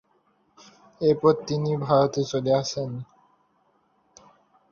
এরপর 1.01 1.33
তিনি 1.47 1.71
ভারতে 1.85 2.21
চলে 2.23 2.51
আসেন। 2.53 2.89